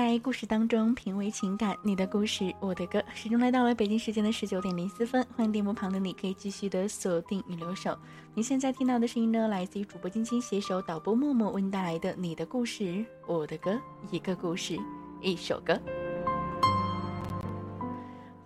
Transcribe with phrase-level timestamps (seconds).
[0.00, 5.26] 在故事当中品味情感，你的故事，我的歌，始终来到了北京时间的十九点零四分。
[5.34, 7.98] 欢迎电幕旁的你，可以继续的锁定与留守。
[8.32, 13.72] 你现在听到的声音呢，来自于主播晶晶携手导播默默为你带来的《你的故事，我的歌》，
[14.12, 14.78] 一个故事，
[15.20, 15.76] 一首歌。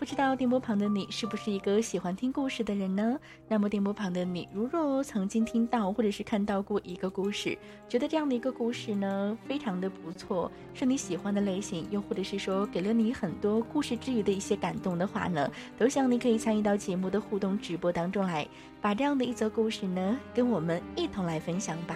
[0.02, 3.16] 不知道电波旁的你是不是一个喜欢听故事的人呢？
[3.46, 7.56] 那么电波旁的你，如若曾经听到或者是看到过一个故事，
[7.88, 18.44] 觉得这样的一个故事呢，非常的不错，是你喜欢的类型，又或者是说给了你很多故事之余的一些感动的话呢，都希望你可以参与到节目的互动直播当中来，
[18.80, 21.94] 把这样的一则故事呢，跟我们一同来分享吧。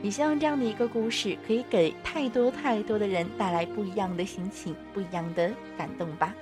[0.00, 6.32] 也希望这样的一个故事可以给太多太多的人带来不一样的心情，不一样的感动吧。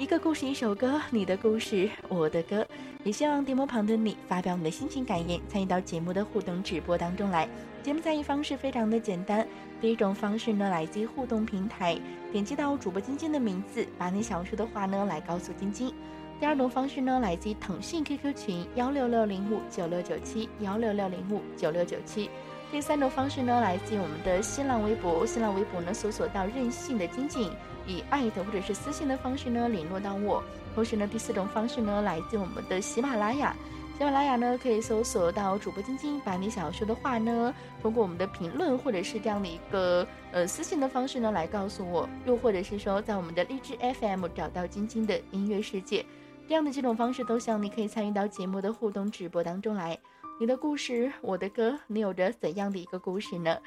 [0.00, 2.66] 一个故事，一首歌，你的故事，我的歌。
[3.04, 7.46] 也希望电幕旁的你发表你的心情感言，参与到节目的互动直播当中来。
[7.82, 9.46] 节目参与方式非常的简单，
[9.78, 12.00] 第一种方式呢，来自于互动平台，
[12.32, 15.92] 点击到主播晶晶的名字，把你想说的话呢来告诉晶晶。
[16.40, 22.30] 第二种方式呢，来自于腾讯 QQ 群幺六六零五九六九七幺六六零五九六九七。
[22.72, 27.52] 第三种方式呢，来自于我们的新浪微博，新浪微博呢搜索到任性的晶晶。
[27.90, 30.42] 以艾特或者是私信的方式呢联络到我，
[30.74, 33.54] 同时呢第四种方式呢来自我们的喜马拉雅，
[33.98, 46.06] 喜马拉雅呢可以搜索到主播晶晶，把你想要说的话呢通过我们的评论或者是这样的一个呃私信的方式呢来告诉我，又或者是说在我们的荔枝 FM 找到晶晶的音乐世界，
[46.48, 49.98] 这样的几种方式都希望你可以参与到节目的互动直播当中来。
[50.40, 53.58] 你的故事，我的歌，你有着怎样的一个故事呢？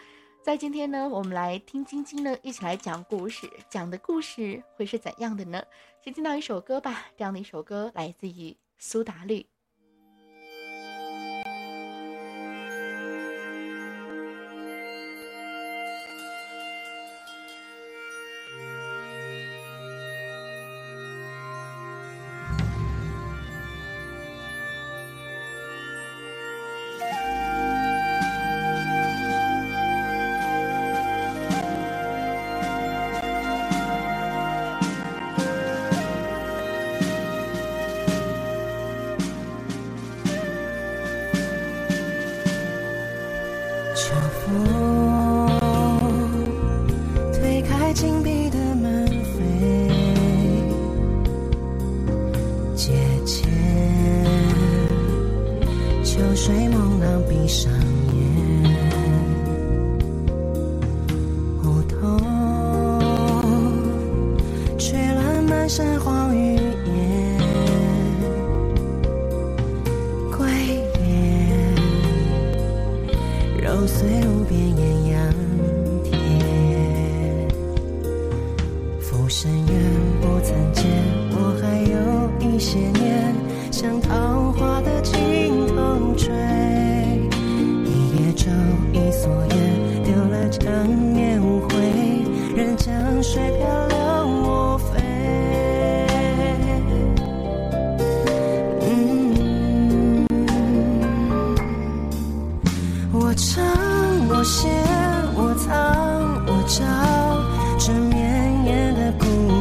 [0.43, 5.63] 在今天呢，我们来听晶晶呢一起来讲故事，讲的故事会是怎样的呢？
[6.03, 9.45] 先听到一首歌吧，这样的一首歌来自于苏打绿。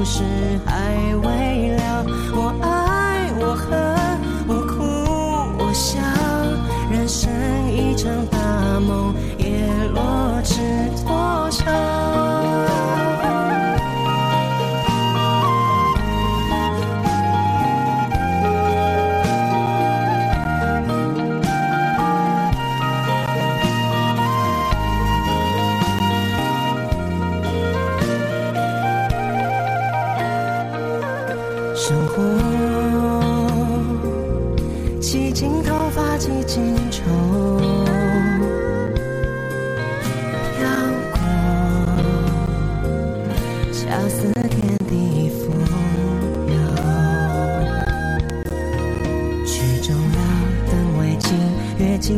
[0.04, 0.22] 是
[0.66, 1.81] 还未来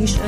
[0.01, 0.24] 一场。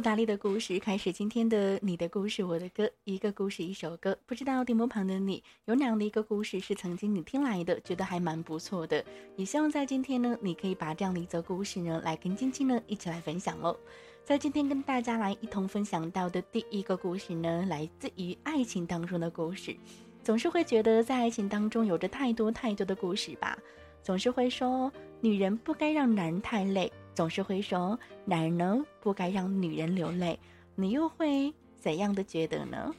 [0.00, 4.16] 达利的故事开始今天的你的故事我的歌，一个故事一首歌。
[4.24, 9.04] 不知道电波旁的你有哪样的一个故事是曾经你听来的，觉得还蛮不错的？
[9.36, 13.76] 也希望在今天呢，你可以把这样的一则故事呢，来跟晶晶呢一起来分享哦。
[14.24, 19.76] 在今天跟大家来一同分享到的第一个故事呢，来自于爱情当中的故事。
[20.22, 23.58] 总是会觉得在爱情当中有着太多太多的故事吧，
[24.02, 26.90] 总是会说女人不该让男人太累。
[27.14, 30.38] 总是会说男人呢不该让女人流泪，
[30.74, 32.94] 你又会怎样的觉得呢？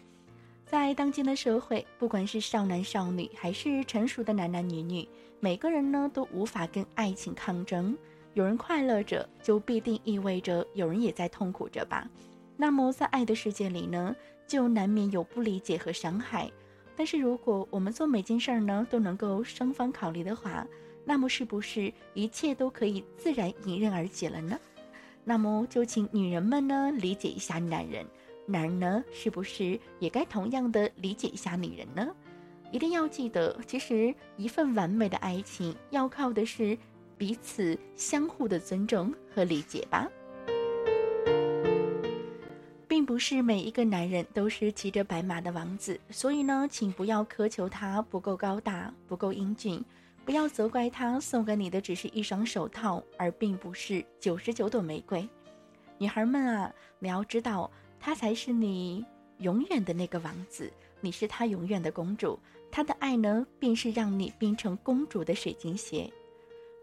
[0.66, 5.08] 在当今的社会，不管是少男少女，还是成熟的男男女女，
[5.40, 7.98] 每个人呢都无法跟爱情抗争。
[8.34, 12.08] 有人快乐着，就必定意味着有人也在痛苦着吧？
[12.56, 14.16] 那么在爱的世界里呢，
[14.48, 16.50] 就难免有不理解和伤害。
[16.96, 20.66] 但是如果我们做每件事儿呢都能够双方考虑的话，
[21.04, 24.60] 那么是不是一切都可以自然迎刃而解了呢？
[25.24, 28.06] 那么就请女人们呢理解一下男人，
[28.46, 32.08] 男人呢是不是也该同样的理解一下女人呢？
[32.72, 36.78] 一定要记得，其实一份完美的爱情要靠的是
[37.18, 40.08] 彼此相互的尊重和理解吧。
[42.88, 49.84] 并不是每一个男人都是骑着白马的王子，所以呢，请不要苛求他不够高大、不够英俊。
[50.24, 55.28] 不要责怪他送给你的只是一双手套，而并不是九十九朵玫瑰。
[55.98, 57.70] 女孩们啊，你要知道，
[58.00, 59.06] 他才是你
[59.40, 62.40] 永远的那个王子，你是他永远的公主。
[62.72, 66.10] 他的爱呢，便是让你变成公主的水晶鞋。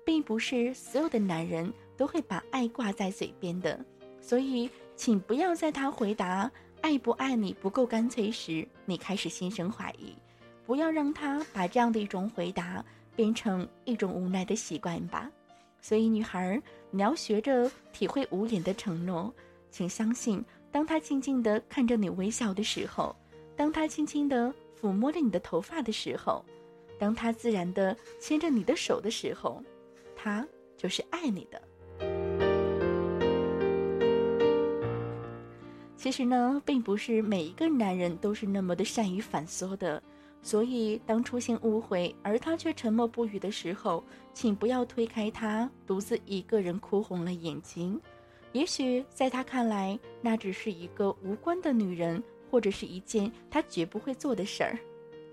[0.05, 3.79] 并不是所有的男人都会把爱挂在嘴边的，
[4.23, 6.50] 所以请不要在他回答
[6.81, 10.14] 爱不爱你不够干脆时，你开始心生怀疑。
[10.64, 12.82] 不要让他把这样的一种回答。
[13.18, 15.28] 变成一种无奈的习惯吧，
[15.80, 16.62] 所以女孩，
[16.92, 19.34] 你要学着体会无言的承诺。
[19.72, 23.16] 请相信，当他静静地看着你微笑的时候，
[23.56, 26.44] 当他轻轻地抚摸着你的头发的时候，
[26.96, 29.60] 当他自然地牵着你的手的时候，
[30.14, 30.46] 他
[30.76, 31.60] 就是爱你的。
[35.96, 40.00] 其实呢，并不是每一个男人都是那么的善于反缩的。
[40.40, 44.02] 所以，当出现误会，而他却沉默不语的时候，
[44.33, 48.00] 请不要推开他，独自一个人哭红了眼睛。
[48.52, 54.78] 也许在他看来，那只是一个无关的女人，或者是一件他绝不会做的事儿。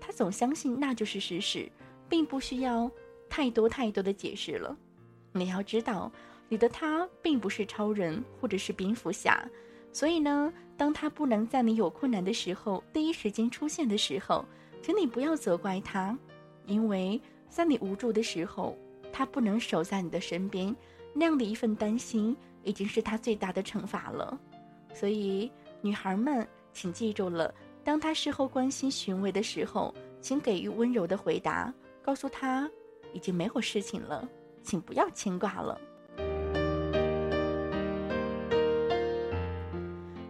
[0.00, 1.70] 他总相信那就是事实，
[2.08, 2.90] 并不需要
[3.28, 4.76] 太多太多的解释了。
[5.32, 6.12] 你要知道，
[6.48, 9.48] 你的他并不是超人，或者是蝙蝠侠。
[9.92, 14.44] 所以呢，当他不能在你有困难的时候第一时间出现的时候，
[14.86, 16.16] 请你不要责怪他，
[16.66, 18.78] 因为在你无助的时候，
[19.12, 20.72] 他不能守在你的身边，
[21.12, 24.38] 那样的一份担心已经是他最大的惩罚了。
[24.94, 25.50] 所以，
[25.80, 27.52] 女孩们，请记住了，
[27.82, 32.70] 当他事后关心询问的时候，请给予温柔的回答，告诉他
[33.12, 34.28] 已经没有事情了，
[34.62, 35.80] 请不要牵挂了。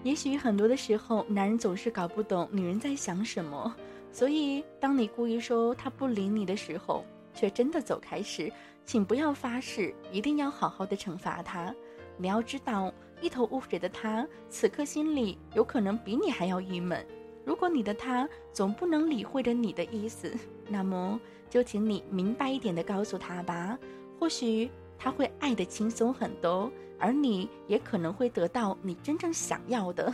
[0.02, 3.76] 也许很多的时候，男人总是搞不懂女人在想什么。
[4.16, 7.04] 所以，当你故意说他不理你的时候，
[7.34, 8.50] 却真的走开时，
[8.86, 11.74] 请不要发誓一定要好好的惩罚他。
[12.16, 17.06] 你要知道，一头雾水的他，此刻心里有可能比你还要郁闷。
[17.44, 20.34] 如果你的他总不能理会着你的意思，
[20.66, 21.20] 那么
[21.50, 23.78] 就请你明白一点的告诉他吧。
[24.18, 30.10] 或许他会爱得轻松很多，而你也可能会得到你真正想要的。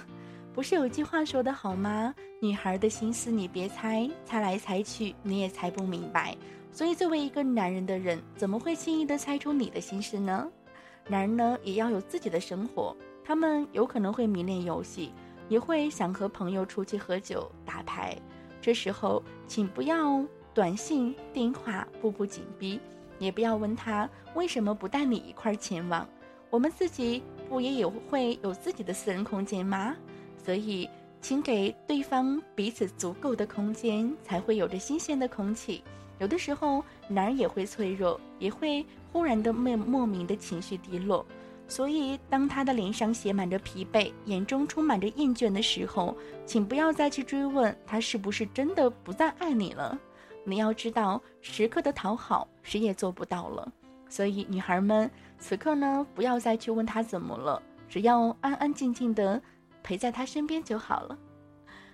[0.55, 2.15] 不是有句话说的好吗？
[2.39, 6.37] 女孩的心思你别猜，猜来猜去你也猜不明白。
[6.71, 10.47] 所以作为一个男人的人，怎么会轻易的猜出你的心思呢？
[11.09, 12.95] 男人呢也要有自己的生活，
[13.25, 15.15] 他们有可能会迷恋游戏，
[15.49, 18.15] 也会想和朋友出去喝酒打牌。
[18.61, 22.79] 这时候，请不要短信电话步步紧逼，
[23.19, 26.07] 也不要问他为什么不带你一块儿前往。
[26.51, 29.97] 我们自己不也有会有自己的私人空间吗？
[30.45, 30.89] 所以，
[31.21, 35.83] 请给对方彼此足够的空间，才会有着新鲜的空气。
[36.19, 41.25] 有的时候，男人也会脆弱，也会忽然的莫莫名的情绪低落。
[41.69, 49.99] 所以，当他的脸上写满着疲惫，眼中充满着厌倦的时候，请不要再去追问他是不是真的不再爱你了。
[50.45, 53.73] 你要知道，时刻的讨好，谁也做不到了。
[54.09, 59.41] 所以，女孩们，此刻呢，不要再去问他怎么了，只要安安静静的
[59.83, 61.19] 陪在他身边就好了。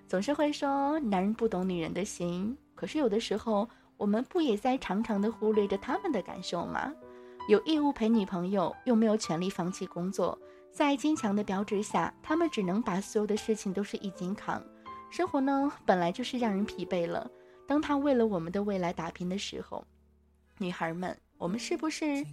[0.07, 6.93] 总是会说男人不懂女人的心，可是有的时候，我们不也在常常的忽略着他们的感受吗？
[7.49, 10.39] 有义务陪女朋友，又没有权利放弃工作，
[10.71, 14.63] 在坚强的标志下，他们只能把所有的事情都是一肩扛。
[15.11, 17.31] 生活呢，本来就是让人疲惫了。
[17.67, 19.85] 当他为了我们的未来打拼的时候，
[20.59, 22.25] 女孩们，我们是不是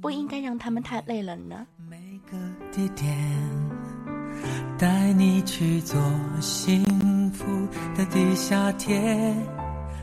[0.00, 1.66] 不应该让他们太累了呢？
[1.76, 2.36] 每个
[2.72, 3.16] 地点
[4.78, 6.00] 带你去做
[6.40, 6.84] 幸
[7.30, 7.44] 福
[7.96, 9.34] 的地下铁，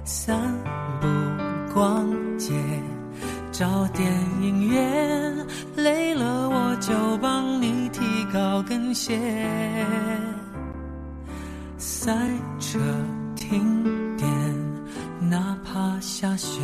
[0.04, 0.40] 散
[1.02, 1.08] 步
[1.74, 2.54] 逛街。
[3.52, 4.10] 找电
[4.42, 5.36] 影院，
[5.76, 8.00] 累了我就帮你提
[8.32, 9.20] 高跟鞋。
[11.78, 12.16] 塞
[12.60, 12.80] 车
[13.36, 14.30] 停电，
[15.20, 16.62] 哪怕下雪，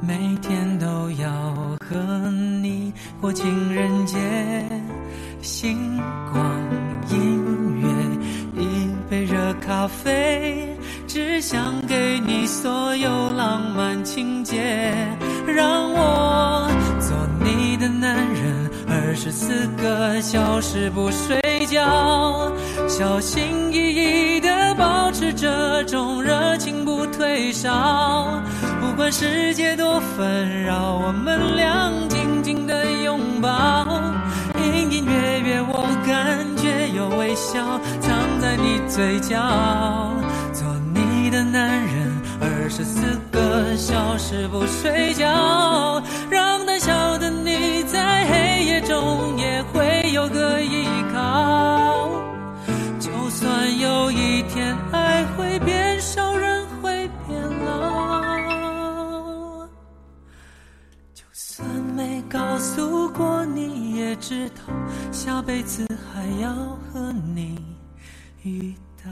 [0.00, 1.96] 每天都要和
[2.62, 4.16] 你过情人节。
[5.42, 6.00] 星
[6.32, 6.40] 光
[7.10, 10.68] 音乐，一杯热咖啡。
[11.08, 14.94] 只想给你所有浪漫情节，
[15.44, 16.70] 让我
[17.00, 22.50] 做你的男人，二十四个小时不睡觉，
[22.88, 28.40] 小心翼翼地保持这种热情不退烧。
[28.80, 33.84] 不管世界多纷扰，我们俩紧紧地拥抱，
[34.92, 39.40] 隐隐约约我感觉有微笑藏在你嘴角。
[40.52, 52.10] 做你的男人，二十四个小时不睡觉，让胆小的你在黑夜中也会有个依靠。
[53.00, 59.66] 就算有一天爱会变少，人会变老，
[61.14, 64.56] 就算没告诉过你，也知道
[65.12, 66.54] 下辈子还要
[66.90, 67.62] 和你
[68.44, 69.10] 遇到。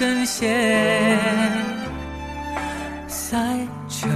[0.00, 0.48] 跟鞋，
[3.06, 3.36] 赛
[3.86, 4.08] 车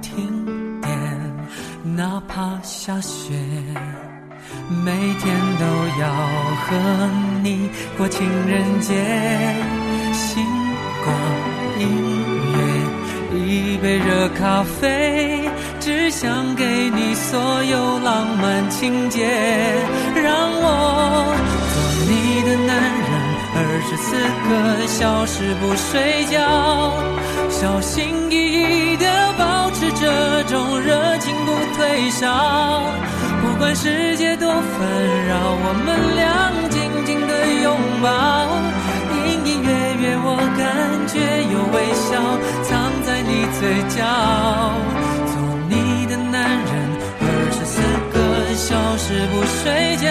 [0.00, 0.96] 停电，
[1.96, 3.34] 哪怕下雪。
[4.84, 5.64] 每天都
[6.00, 6.08] 要
[6.64, 7.10] 和
[7.42, 8.94] 你过情人节，
[10.12, 10.46] 星
[11.04, 11.12] 光
[11.80, 11.82] 音
[13.32, 15.50] 乐，一杯热咖啡，
[15.80, 19.26] 只想给你所有浪漫情节，
[24.14, 26.38] 四个小时不睡觉，
[27.50, 29.04] 小心翼翼地
[29.36, 32.80] 保持这种热情不退烧。
[33.42, 34.56] 不管世界多纷
[35.26, 35.34] 扰，
[35.66, 36.22] 我们俩
[36.70, 37.32] 紧紧的
[37.64, 38.08] 拥抱，
[39.18, 39.68] 隐隐约
[39.98, 40.62] 约我感
[41.10, 41.18] 觉
[41.50, 42.14] 有微笑
[42.62, 42.70] 藏
[43.02, 43.98] 在你嘴角。
[45.26, 45.34] 做
[45.68, 46.70] 你的男人，
[47.18, 47.82] 二十四
[48.14, 48.14] 个
[48.54, 50.06] 小时不睡觉，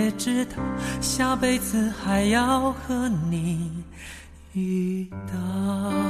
[0.00, 0.52] 也知道
[1.00, 3.70] 下辈子还要和你
[4.54, 6.00] 遇到。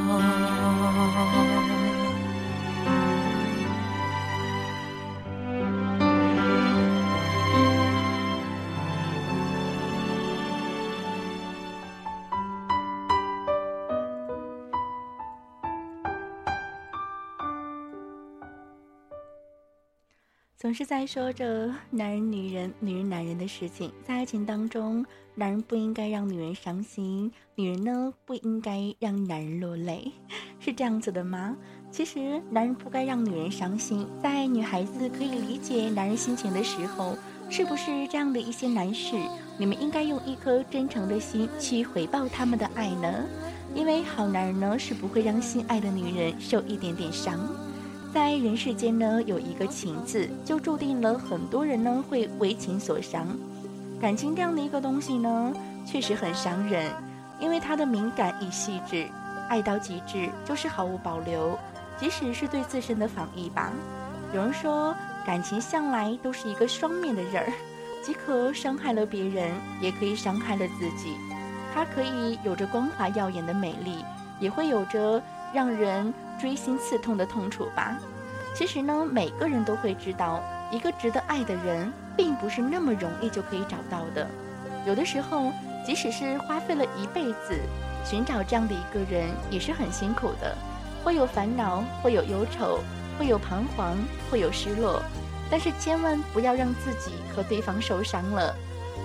[20.61, 25.03] 总是在说着男人、女人、女人、男人的事情，在爱情当中，
[25.35, 30.13] 男人不应该让女人伤心，女人呢不应该让男人落泪，
[30.59, 31.57] 是这样子的吗？
[31.91, 34.07] 其实，男人不该让女人伤心。
[34.23, 37.17] 在女孩子可以理解男人心情的时候，
[37.49, 39.17] 是不是这样的一些男士，
[39.57, 43.25] 你们应该用一颗真诚的心去回报他们的爱呢？
[43.75, 47.49] 因为好男人呢，是不会让心爱的女人受一点点伤。
[48.13, 53.29] 在人世间呢，有一个情字，就注定了很多人呢会为情所伤。
[54.01, 55.53] 感情这样的一个东西呢，
[55.87, 56.91] 确实很伤人，
[57.39, 59.07] 因为它的敏感与细致，
[59.49, 61.57] 爱到极致就是毫无保留。
[62.01, 63.71] 即使是对自身的防御吧。
[64.35, 64.93] 有人说，
[65.25, 67.53] 感情向来都是一个双面的人儿，
[68.03, 71.15] 即可伤害了别人，也可以伤害了自己。
[71.73, 74.05] 它可以有着光滑耀眼的美丽，
[74.41, 77.97] 也会有着让人锥心刺痛的痛楚吧。
[78.55, 84.27] 其实呢，每个人都会知道，一个值得爱的人，并不是那么容易就可以找到的。
[84.87, 85.53] 有的时候，
[85.87, 87.59] 即使是花费了一辈子
[88.05, 90.57] 寻找这样的一个人，也是很辛苦的。
[91.05, 92.81] 会有烦恼，会有忧愁，
[93.19, 93.97] 会有彷徨，
[94.31, 95.01] 会有失落，
[95.51, 98.55] 但是千万不要让自己和对方受伤了。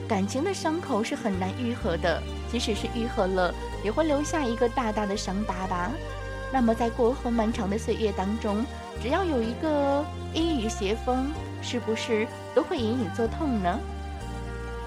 [0.08, 5.91] 感情的伤口是很难愈合的，即使是愈合了，也会留下一个大大的伤疤吧。
[6.56, 8.65] 那么在过后漫长的岁月当中，
[9.04, 11.30] 只要有一个阴雨斜风，
[11.62, 13.78] 是不是都会隐隐作痛呢？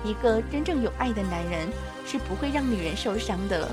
[0.02, 1.68] 一个真正有爱的男人
[2.06, 3.68] 是不会让女人受伤的，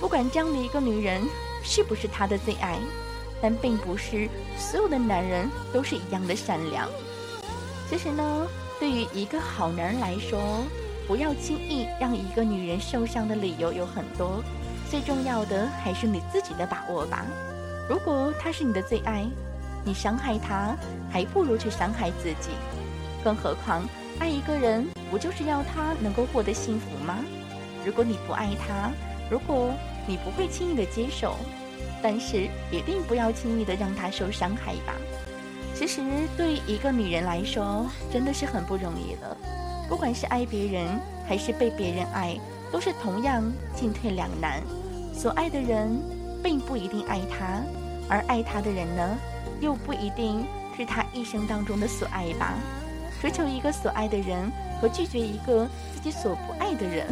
[0.00, 1.20] 不管这样的一个女人。
[1.64, 2.76] 是不是他的最爱？
[3.40, 4.28] 但并不是
[4.58, 6.88] 所有的男人都是一样的善良。
[7.88, 8.46] 其实呢，
[8.80, 10.64] 对于一个好男人来说，
[11.06, 14.42] 不要轻易让一个女人受伤的理由有很多，
[14.92, 17.24] 最重要的还是你自己的把握吧。
[17.88, 19.26] 如果他是你的最爱，
[19.86, 20.76] 你伤害他，
[21.10, 22.50] 还不如去伤害自己。
[23.24, 27.16] 更何况，爱一个人不就是要他能够获得幸福吗？
[27.86, 28.90] 如果你不爱他，
[29.30, 29.70] 如果……
[30.06, 31.36] 你不会轻易的接受，
[32.02, 34.92] 但是一定不要轻易的让他受伤害吧。
[35.74, 36.02] 其实
[36.36, 39.34] 对于一个女人来说，真的是很不容易的。
[39.88, 40.86] 不管是爱别人
[41.26, 42.36] 还是被别人爱，
[42.70, 43.42] 都是同样
[43.74, 44.60] 进退两难。
[45.12, 46.00] 所爱的人
[46.42, 47.62] 并不一定爱他，
[48.08, 49.18] 而爱他的人呢，
[49.60, 50.44] 又不一定
[50.76, 52.54] 是他一生当中的所爱吧。
[53.20, 57.06] 追求一个所爱的人和拒绝一个自己所不爱的人。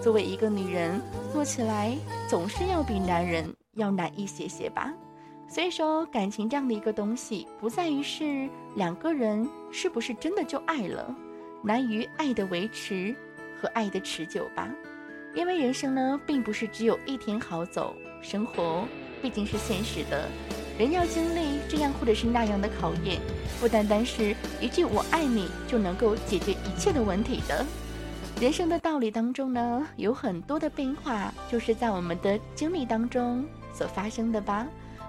[0.00, 1.00] 作为一个女人，
[1.32, 1.94] 做起来
[2.26, 4.90] 总是要比男人要难一些些吧。
[5.48, 11.14] 所以说，感情这样的一个东西，不在于是两个人是不是真的就爱了，
[11.62, 13.14] 难于爱的维持
[13.60, 14.68] 和爱的持久吧。
[15.36, 18.88] 因为人生呢，并不是只有一天好走，生活
[19.20, 20.26] 毕竟是现实的，
[20.78, 23.20] 人要经历这样或者是那样的考验，
[23.60, 27.66] 不单单是一句“我爱你”就能够解决一切的问题的。
[28.40, 33.44] 人生的道理当中呢，有很多的变化，就是在我们的经历当中
[33.74, 34.66] 所发生的吧。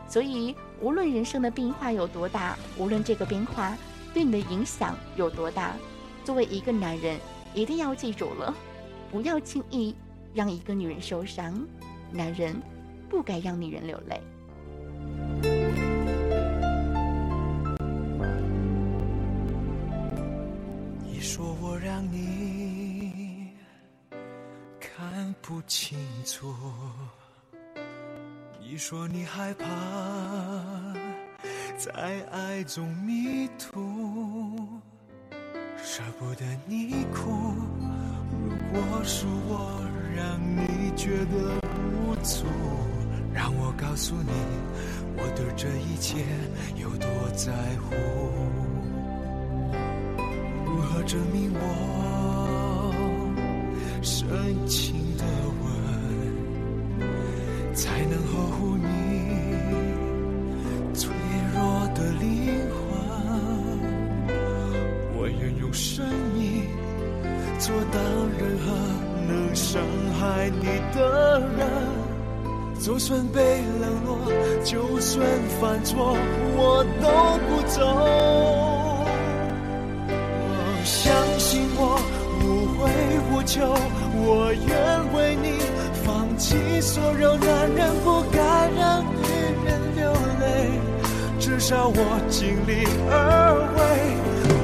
[0.09, 3.77] 所以，无论人生的变化有多大，无论这个变化
[4.13, 5.73] 对你的影响有多大，
[6.25, 7.17] 作为一个男人，
[7.53, 8.53] 一定要记住了，
[9.09, 9.95] 不要轻易
[10.37, 11.67] 让一个女人受伤。
[12.11, 12.55] 男人
[13.09, 14.21] 不该让女人流泪。
[21.03, 23.51] 你说我让你
[24.79, 25.33] 看。
[25.41, 26.53] 不清楚，
[28.59, 29.65] 你说你害怕
[31.77, 34.59] 在爱中迷途，
[35.77, 37.31] 舍不得你哭。
[38.73, 39.79] 如果是我
[40.17, 42.43] 让你觉得无助，
[43.31, 44.31] 让我告诉你，
[45.15, 46.25] 我对这一切
[46.75, 47.53] 有多在
[47.83, 47.93] 乎。
[50.65, 51.61] 如何证明我
[54.01, 54.27] 深
[54.67, 55.23] 情的
[55.61, 57.05] 吻？
[57.75, 58.87] 才能呵护你
[60.95, 61.13] 脆
[61.53, 62.75] 弱的灵魂。
[65.15, 66.03] 我愿用生
[66.33, 66.65] 命
[67.59, 67.99] 做到
[69.67, 69.81] 伤
[70.17, 71.67] 害你的人。
[72.79, 73.41] 就算被
[73.81, 74.17] 冷落，
[74.63, 75.19] 就算
[75.59, 76.15] 犯错，
[76.55, 77.09] 我都
[77.49, 77.75] 不走。
[80.85, 81.99] 相信我，
[82.39, 82.45] 无
[82.79, 82.89] 悔
[83.29, 83.59] 无求，
[84.23, 84.69] 我愿
[85.13, 85.59] 为你。
[86.05, 88.39] 放弃所有男人不该
[88.79, 89.27] 让女
[89.65, 90.79] 人流泪，
[91.41, 93.19] 至少我尽力而
[93.75, 93.79] 为。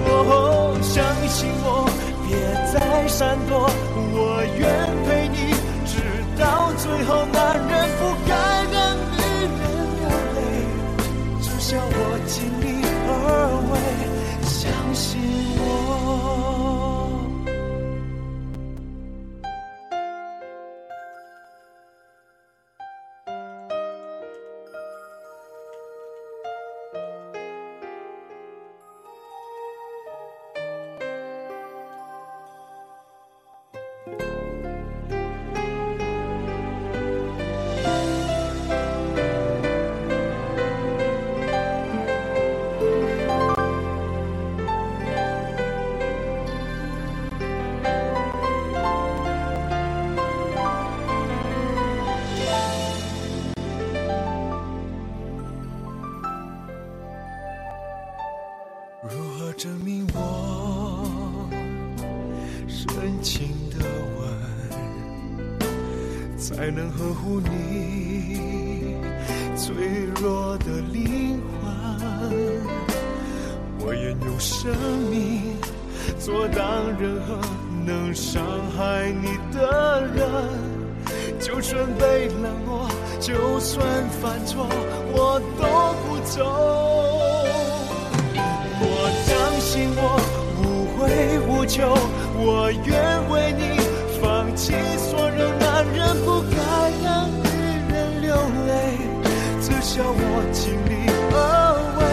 [0.06, 1.89] 我，相信我，
[2.26, 2.32] 别
[2.72, 3.70] 再闪躲，
[4.15, 4.62] 我愿
[5.06, 5.38] 陪你
[5.86, 5.91] 直
[6.39, 7.26] 到最后。
[7.34, 8.32] 男人不该
[8.71, 9.17] 让女
[9.60, 9.62] 人
[9.99, 10.38] 流泪，
[11.41, 12.12] 至少我
[89.74, 90.22] 信我
[90.62, 91.02] 无悔
[91.50, 91.82] 无求，
[92.38, 92.94] 我愿
[93.32, 93.82] 为你
[94.22, 95.50] 放弃所有。
[95.58, 96.56] 男人不该
[97.04, 97.50] 让女
[97.90, 98.36] 人流
[98.70, 99.02] 泪，
[99.64, 101.36] 至少我尽力而
[101.98, 102.06] 为。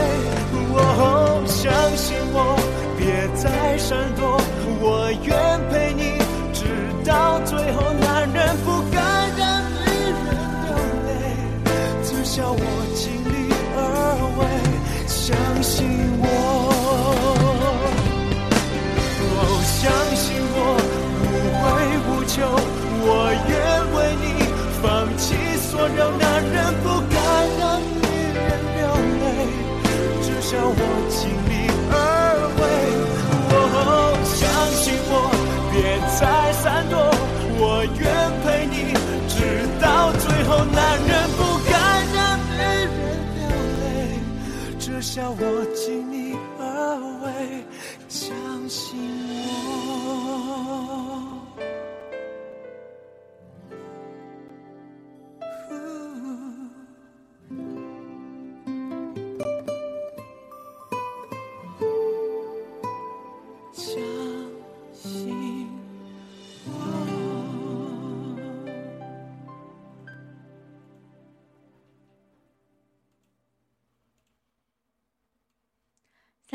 [0.73, 2.57] 我相信我，
[2.97, 4.41] 别再闪躲，
[4.81, 5.29] 我愿
[5.69, 6.17] 陪你
[6.55, 6.65] 直
[7.05, 7.93] 到最后。
[8.01, 8.97] 男人不该
[9.37, 9.85] 让女
[10.25, 10.33] 人
[10.65, 10.73] 流
[11.05, 11.13] 泪，
[12.09, 12.80] 至少我
[45.21, 45.70] 泪，至少我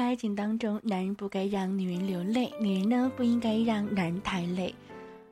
[0.06, 4.74] 爱情当中，男人不该让女人流泪，女人呢不应该让男人太累。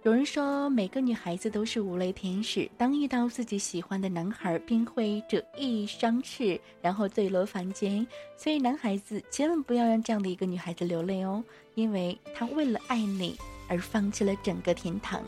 [0.01, 8.05] 有人说，每个女孩子都是无泪天使，当遇到自己喜欢的男孩，便会折翼双翅，然后坠落凡间。
[8.35, 11.41] 所以，男孩子千万不要让这样的一个女孩子流泪哦，
[11.75, 13.37] 因为她为了爱你
[13.69, 15.23] 而放弃了整个天堂。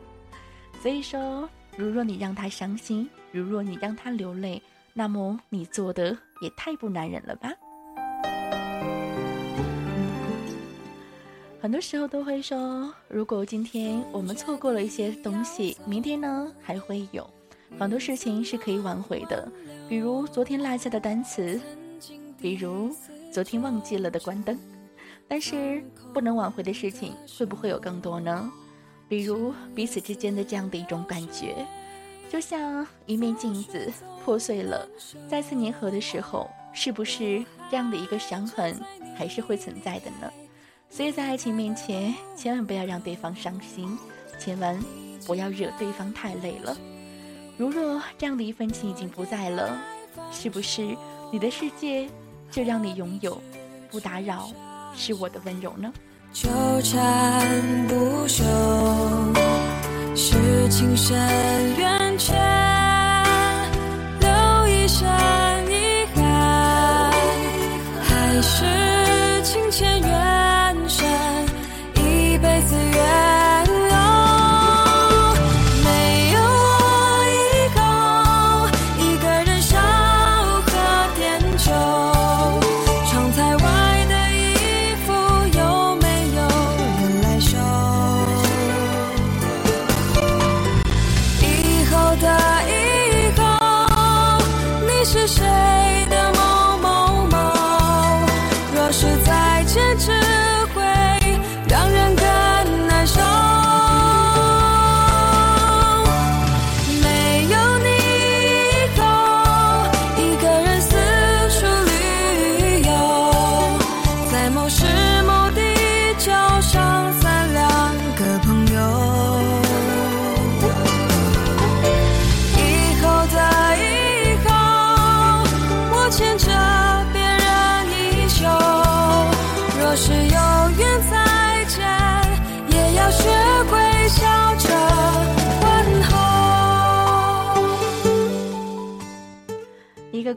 [0.81, 7.53] 所以说，如若你让她伤心，如若你让她流泪，那么你做的也太不男人了吧。
[11.65, 17.27] 很多时候都会说，如果今天我们错过了一些东西，明天呢还会有
[17.79, 19.51] 很多事情是可以挽回的，
[19.89, 21.59] 比如昨天落下的单词，
[22.39, 22.95] 比如
[23.31, 24.55] 昨天忘记了的关灯。
[25.27, 28.47] 但是不能挽回的事情会不会有更多呢？
[29.09, 31.65] 比如彼此之间的这样的一种感觉，
[32.29, 33.91] 就像一面镜子
[34.23, 34.87] 破碎了，
[35.27, 38.79] 再次粘合的时候，是不是这样的一个伤痕
[39.17, 40.31] 还是会存在的呢？
[40.95, 43.99] 所以在爱情面前，千万不要让对方伤心，
[44.39, 44.79] 千万
[45.27, 46.77] 不要惹对方太累了。
[47.57, 49.77] 如若这样的一份情已经不在了，
[50.31, 50.95] 是不是
[51.33, 52.07] 你的世界
[52.49, 53.41] 就让你拥有，
[53.91, 54.49] 不打扰
[54.95, 55.91] 是我的温柔呢？
[56.31, 56.49] 纠
[56.81, 57.45] 缠
[57.89, 58.45] 不休，
[60.15, 61.17] 是情深
[61.77, 62.54] 缘浅，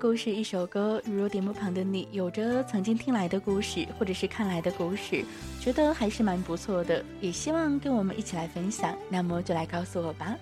[0.09, 1.03] 故事，一首歌。
[1.05, 5.23] 如若点播旁的你有着曾经听来的故事，或者是看来的故事，
[5.61, 8.97] 觉得还是蛮不错的，也希望跟我们一起来分享。
[9.11, 10.35] 那么就来告诉我吧。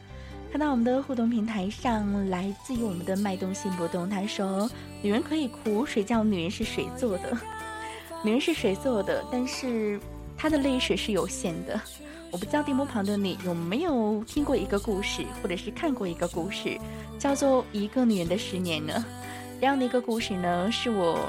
[0.53, 4.71] 看到我们的互动平台上，来自于我们的脉动心波动，他说
[5.03, 7.37] ：“女人可以哭，谁叫女人是水做的？”
[8.23, 9.99] 女人是水 做的，但是
[10.39, 11.81] 她的泪水是有限的。
[12.31, 16.79] 我不知道电波旁的你有没有听过一个故事，或者是看过一个故事，
[17.19, 19.05] 叫做《一个女人的十年》呢？
[19.61, 21.29] 这样的一个故事呢，是我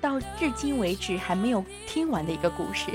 [0.00, 2.90] 到至今为止还没有听完的一个故事，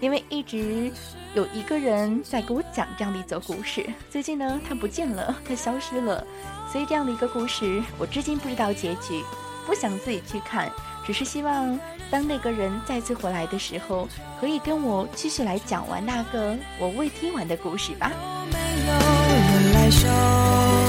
[0.00, 0.90] 因为一直
[1.34, 3.86] 有一个人在给我讲这样的一则故事。
[4.10, 6.26] 最近呢，他不见了，他消失了，
[6.72, 9.22] 所以这样的一个故事，我至今不知道结局，
[9.66, 10.70] 不想自己去看。
[11.06, 11.78] 只是希望，
[12.10, 14.06] 当那个人再次回来的时候，
[14.40, 18.12] 可以跟我继续来讲完那个我未听完的故事吧。
[18.50, 20.87] 以后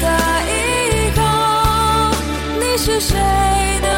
[0.00, 0.06] 的
[0.48, 1.22] 以后，
[2.60, 3.16] 你是谁
[3.80, 3.95] 的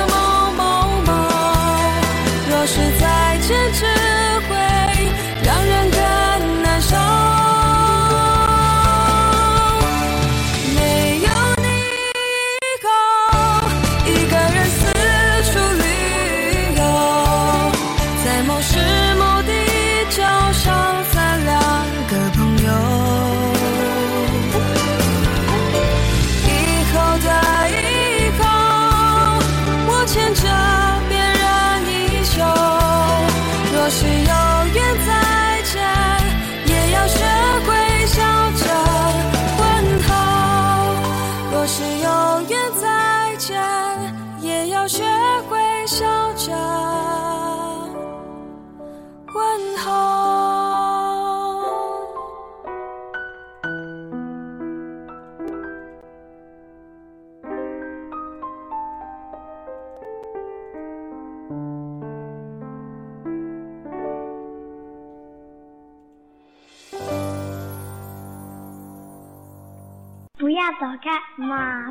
[71.36, 71.46] 马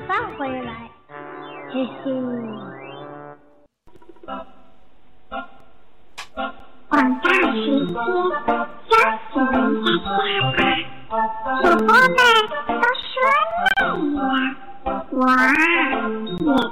[0.07, 0.71] 上回来，
[1.71, 2.11] 嘿嘿。
[6.89, 7.95] 广大时间，
[8.87, 8.91] 休
[9.33, 10.59] 息一下吧。
[11.61, 12.15] 主播们
[12.67, 13.11] 都说
[13.63, 13.67] 累
[14.13, 14.19] 了，
[15.11, 15.19] 我
[15.65, 15.75] 也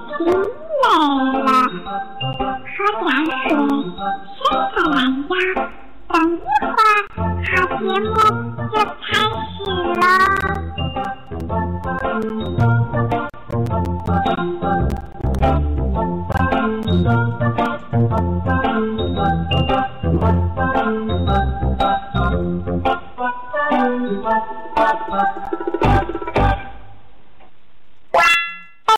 [0.08, 0.20] 听
[0.82, 0.86] 累
[1.44, 1.48] 了，
[1.86, 2.40] 喝点
[2.74, 2.78] 水，伸
[4.72, 4.98] 个懒
[5.30, 5.34] 腰，
[6.12, 6.70] 等一会儿，
[7.46, 8.14] 好节目
[8.70, 9.04] 就开
[9.52, 9.58] 始
[10.00, 10.04] 了。
[11.48, 11.60] 半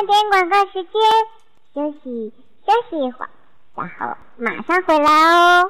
[0.05, 0.93] 点广告时间，
[1.73, 2.33] 休息
[2.65, 3.29] 休息一会儿，
[3.75, 5.69] 然后马上回来哦。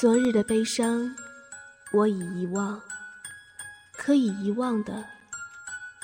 [0.00, 1.10] 昨日的悲伤，
[1.92, 2.80] 我已遗忘。
[4.08, 5.04] 可以遗忘的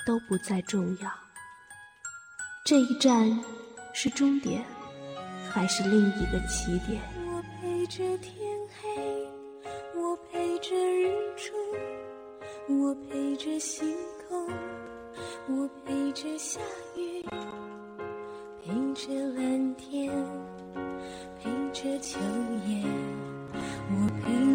[0.07, 1.11] 都不再重要。
[2.63, 3.43] 这一站
[3.95, 4.63] 是终点，
[5.51, 7.01] 还是另一个起点？
[7.27, 8.37] 我陪着天
[8.79, 9.27] 黑，
[9.97, 11.55] 我陪着日出，
[12.69, 13.97] 我陪着星
[14.29, 14.51] 空，
[15.49, 16.61] 我陪着下
[16.99, 17.25] 雨，
[18.63, 20.13] 陪着蓝天，
[21.41, 22.21] 陪着秋
[22.67, 22.85] 叶，
[23.91, 24.54] 我陪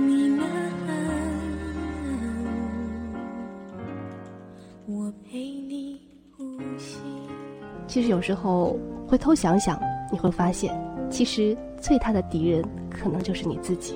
[8.00, 9.78] 其实有时候回头想想，
[10.10, 10.74] 你会发现，
[11.12, 13.94] 其实最大的敌人可能就是你自己。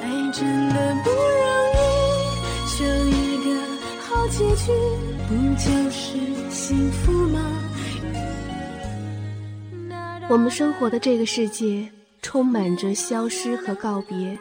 [0.00, 1.20] 爱真的不容
[1.74, 1.84] 易，
[2.78, 3.60] 就一个
[4.00, 4.72] 好结局，
[5.28, 6.16] 不就是
[6.48, 7.38] 幸福吗？
[10.30, 11.86] 我们生活的这个世界
[12.22, 14.38] 充满着消失和告别，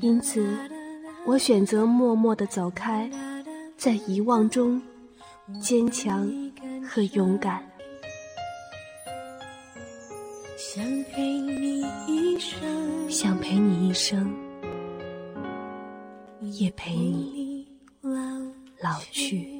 [0.00, 0.42] 因此，
[1.26, 3.10] 我选择默默的走开。
[3.76, 4.80] 在遗忘中
[5.60, 6.26] 坚强
[6.82, 7.62] 和勇敢，
[10.72, 14.32] 想陪你一生，想陪你一生，
[16.42, 17.66] 也陪你
[18.80, 19.59] 老去。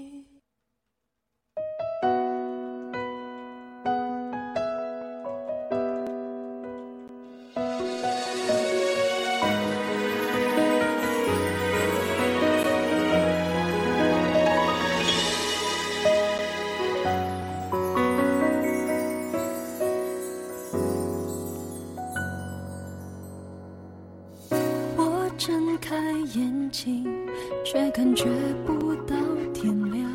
[28.79, 29.17] 不到
[29.53, 30.11] 天亮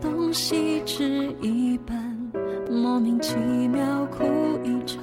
[0.00, 1.96] 东西吃一半
[2.70, 3.36] 莫名其
[3.68, 4.24] 妙哭
[4.62, 5.02] 一场。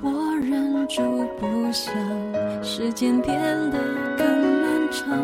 [0.00, 1.02] 我忍住
[1.38, 1.92] 不想
[2.62, 3.38] 时间变
[3.70, 3.78] 得
[4.16, 5.18] 更漫长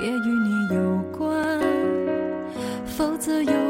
[0.00, 1.60] 也与你有关
[2.84, 3.69] 否则有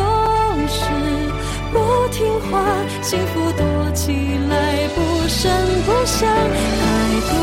[3.11, 4.13] 幸福躲起
[4.49, 5.51] 来不声
[5.85, 6.29] 不响。
[6.79, 6.85] 太
[7.27, 7.33] 多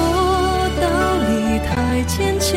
[0.80, 0.88] 道
[1.28, 1.28] 理
[1.58, 2.56] 太牵强，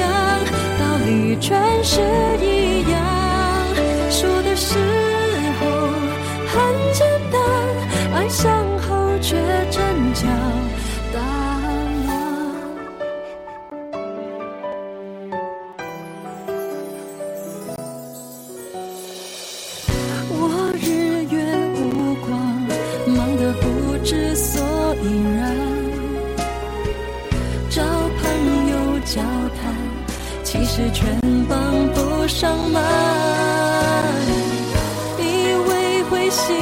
[0.79, 1.99] 道理全是
[2.39, 2.80] 一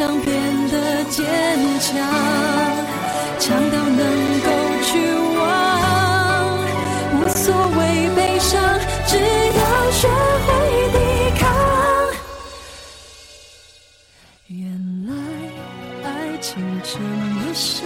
[0.00, 0.32] 想变
[0.70, 1.26] 得坚
[1.78, 1.94] 强，
[3.38, 4.48] 强到能够
[4.82, 4.98] 去
[5.36, 5.44] 忘，
[7.20, 8.58] 无所谓悲伤，
[9.06, 10.08] 只要学
[10.46, 10.48] 会
[10.94, 10.98] 抵
[11.38, 11.44] 抗。
[14.46, 14.62] 原
[15.06, 15.12] 来
[16.08, 16.08] 爱
[16.40, 17.84] 情这么伤，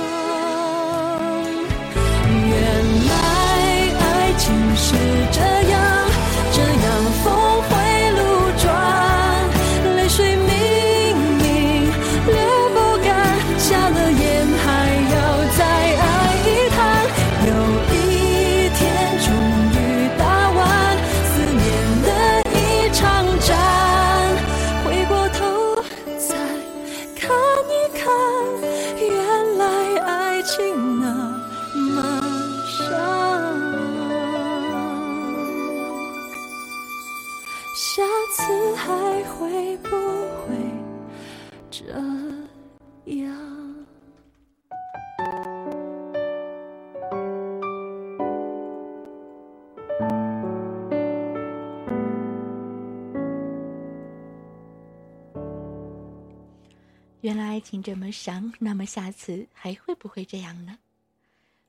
[57.25, 60.77] 原来爱情这么伤，那么下次还会不会这样呢？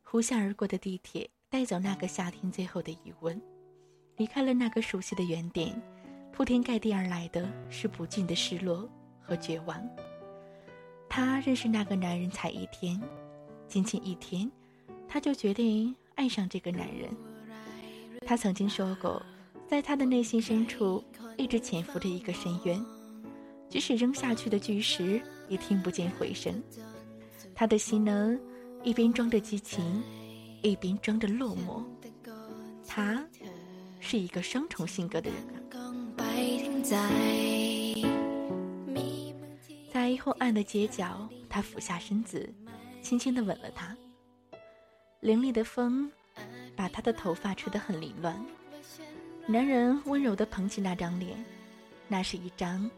[0.04, 3.42] 呼啸而过的地铁带走那个夏天最后的疑问，
[4.18, 5.82] 离开了那个熟悉的原点，
[6.34, 8.90] 铺天盖地而来的是不尽的失落
[9.22, 9.82] 和绝望。
[11.08, 13.02] 他认识那个男人才一天，
[13.66, 14.52] 仅仅一天，
[15.08, 17.10] 他就决定爱上这个男人。
[18.28, 19.26] 他曾经说过，
[19.70, 21.02] 在他的内心深处
[21.38, 22.86] 一直潜伏着一个深渊，
[23.70, 26.62] 即使扔下去的巨石也听不见回声。
[27.54, 28.38] 他的心呢，
[28.84, 30.04] 一边装着激情，
[30.62, 31.84] 一边装着落寞。
[32.88, 33.26] 他
[34.00, 35.56] 是一个双重性格的人啊。
[39.92, 42.54] 在昏暗的街角，他俯下身子，
[43.02, 43.96] 轻轻地吻了她。
[45.22, 46.12] 凌厉的风
[46.76, 48.40] 把她的头发吹得很凌乱。
[49.48, 51.44] 男人温柔地捧起那张脸，
[52.08, 52.90] 那是一张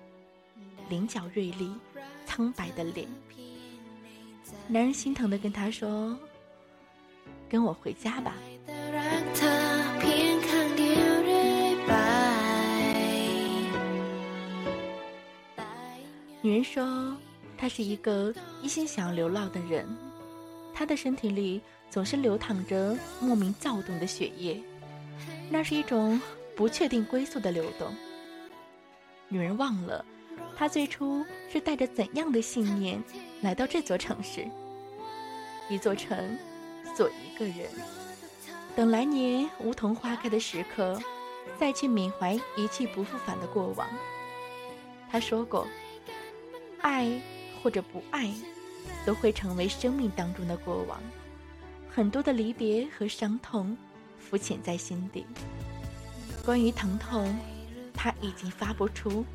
[0.90, 1.72] 棱角锐利、
[2.28, 3.08] 苍白的脸。
[4.68, 6.16] 男人心疼的跟她说
[7.50, 8.36] ：“跟我回家吧。”
[16.42, 17.18] 女人说
[17.58, 19.88] ：“她是一个一心想要流浪的人，
[20.74, 24.62] 她的身体里总是流淌着莫名躁动的血液，
[25.50, 26.22] 那是一种
[26.56, 27.88] 不确定归宿的流动。”
[29.30, 30.06] 女人忘了，
[30.56, 33.04] 他最初是带着怎样的信念
[33.42, 34.50] 来到这座城市，
[35.70, 36.38] 一座城，
[36.96, 37.70] 做一个人，
[38.76, 41.00] 等来年梧桐花开的时刻，
[41.60, 43.88] 再去缅怀一去不复返的过往。
[45.12, 45.68] 他说过，
[46.82, 47.22] 爱
[47.62, 48.34] 或者不爱，
[49.06, 51.00] 都会成为生命当中的过往。
[51.90, 53.78] 很多的离别和伤痛，
[54.20, 55.26] 浮潜在心底。
[56.46, 57.36] 关于疼痛，
[57.94, 59.26] 他已经发不出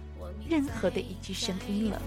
[0.49, 2.03] 任何的一句声音了。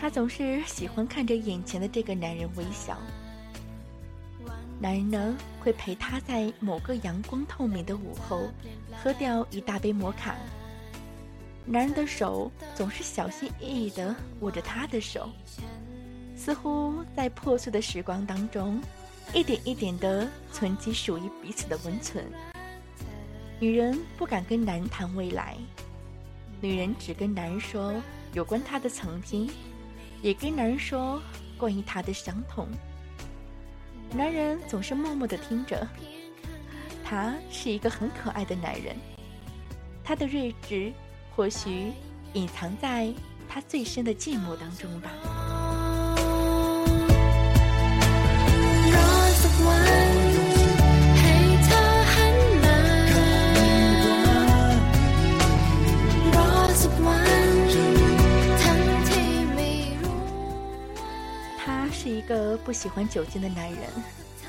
[0.00, 2.96] 他总是喜欢看着眼前的这个男人微笑。
[4.78, 8.48] 男人呢，会陪他在某个阳光透明的午后，
[9.02, 10.34] 喝掉一大杯摩卡。
[11.66, 15.28] 男人的手总是小心翼翼地握着她的手，
[16.34, 18.80] 似乎在破碎的时光当中，
[19.34, 22.24] 一点一点地存积属于彼此的温存。
[23.60, 25.54] 女人不敢跟男人谈未来，
[26.62, 27.94] 女人只跟男人说
[28.32, 29.50] 有关她的曾经，
[30.22, 31.20] 也跟男人说
[31.58, 32.66] 关于她的伤痛。
[34.14, 35.86] 男人总是默默的听着，
[37.04, 38.96] 他是一个很可爱的男人，
[40.02, 40.92] 他的睿智。
[41.36, 41.92] 或许
[42.34, 43.10] 隐藏在
[43.48, 45.10] 他最深的寂寞当中吧。
[62.10, 63.82] 一个不喜欢酒精的男人，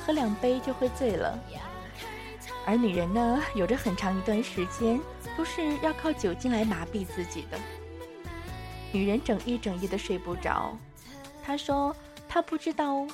[0.06, 1.38] 喝两杯就会醉了。
[2.66, 5.00] 而女人呢，有着很长一段时间
[5.38, 7.60] 都是要靠酒精来麻痹自己的。
[8.92, 10.78] 女人整夜整夜的睡不着，
[11.44, 11.96] 她说
[12.28, 13.08] 她不知道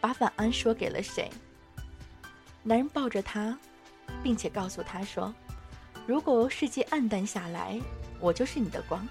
[0.00, 1.30] 把晚安说给了谁。
[2.62, 3.56] 男人抱着她，
[4.22, 5.32] 并且告诉她说
[6.06, 7.78] ：“如果世界暗淡下来，
[8.20, 9.06] 我就是你的光。”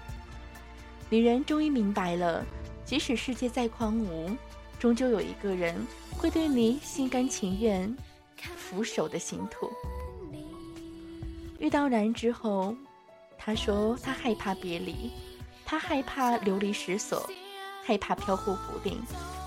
[1.08, 2.44] 女人终于明白了，
[2.84, 4.36] 即使世界再荒芜，
[4.78, 5.74] 终究有一个人
[6.12, 7.96] 会对你心甘情愿。
[8.56, 9.68] 俯首的行土。
[11.58, 12.72] 遇到男人之后，
[13.36, 15.10] 他说他害怕别离，
[15.64, 17.28] 他害怕流离失所，
[17.84, 19.02] 害怕飘忽不定，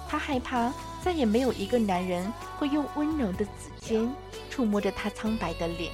[0.10, 4.14] 他害怕再也没有一个男人会用温柔的指尖
[4.50, 5.90] 触摸着他苍白的脸。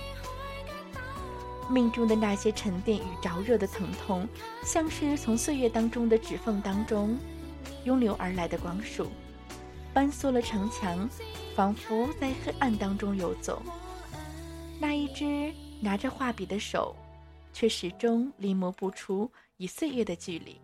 [1.69, 4.27] 命中的那些沉淀与着热的疼痛，
[4.63, 7.15] 像是从岁月当中的指缝当中
[7.83, 9.05] 涌流而来的光束，
[9.97, 11.09] 搬缩了城墙。
[11.55, 13.63] 仿佛在黑暗当中游走，
[14.79, 16.95] 那一只拿着画笔的手，
[17.51, 20.61] 却始终临摹不出以岁月的距离。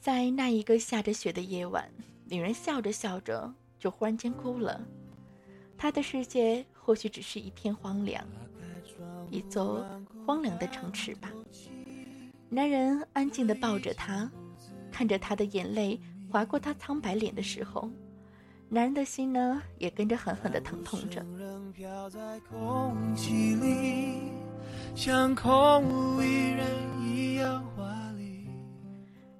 [0.00, 1.88] 在那一个下着雪的夜晚，
[2.24, 4.84] 女人笑着笑着就忽然间哭了。
[5.78, 8.26] 她的世界或许只是一片荒凉，
[9.30, 9.86] 一座
[10.26, 11.30] 荒凉的城池吧。
[12.48, 14.28] 男人安静地抱着她，
[14.96, 16.00] 看着他的眼泪。
[16.30, 17.90] 划过他苍白脸的时候，
[18.70, 21.22] 男人的心呢，也跟着狠狠的疼痛着。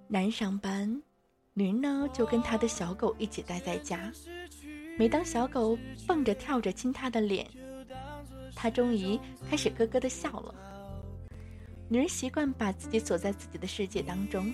[0.09, 1.03] 男人上班，
[1.55, 4.13] 女人呢就跟他的小狗一起待在家。
[4.99, 5.77] 每当小狗
[6.07, 7.47] 蹦着跳着亲他的脸，
[8.55, 9.19] 他终于
[9.51, 10.55] 开始咯咯的笑了。
[11.89, 14.53] 女人习惯把自己锁在自己的世界当中。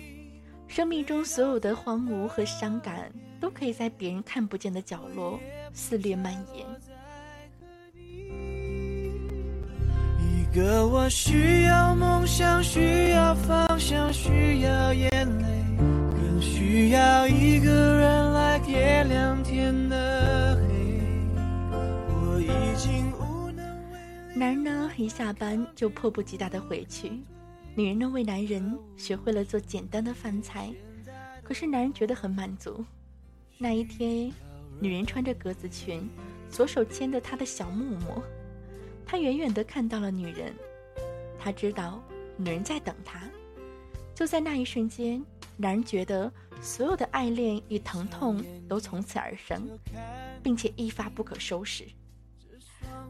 [0.72, 5.38] 生命中所有的荒芜和伤感，都可以在别人看不见的角落
[5.74, 6.66] 肆虐蔓延。
[10.18, 15.46] 一个我需要梦想，需要方向，需要眼泪，
[15.76, 21.02] 更需要一个人来点亮天的黑。
[22.08, 23.62] 我已经无能
[23.92, 23.98] 为
[24.32, 24.38] 力。
[24.38, 27.20] 男人呢，一下班就迫不及待的回去。
[27.74, 30.70] 女人呢，为男人学会了做简单的饭菜，
[31.42, 32.84] 可是男人觉得很满足。
[33.56, 34.30] 那一天，
[34.78, 36.06] 女人穿着格子裙，
[36.50, 38.22] 左手牵着他的小木木，
[39.06, 40.54] 他远远的看到了女人，
[41.38, 42.02] 他知道
[42.36, 43.22] 女人在等他。
[44.14, 45.24] 就在那一瞬间，
[45.56, 49.66] 男人觉得所有的爱恋与疼痛都从此而生，
[50.42, 51.86] 并且一发不可收拾。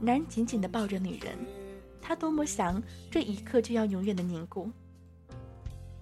[0.00, 1.36] 男人紧紧的抱着女人。
[2.02, 4.70] 他多么想这一刻就要永远的凝固。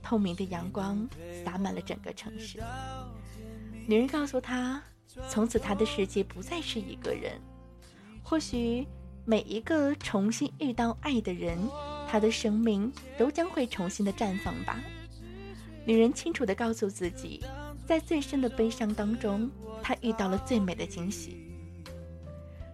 [0.03, 1.09] 透明的阳光
[1.45, 2.59] 洒满了整个城市。
[3.87, 4.83] 女人告诉他，
[5.29, 7.39] 从此他的世界不再是一个人。
[8.23, 8.87] 或许
[9.25, 11.59] 每一个重新遇到爱的人，
[12.09, 14.81] 他的生命都将会重新的绽放吧。
[15.85, 17.45] 女人清楚的告诉自己，
[17.87, 19.51] 在最深的悲伤当中，
[19.83, 21.51] 她遇到了最美的惊喜。